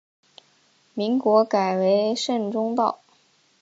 [0.95, 3.01] 民国改为滇中道。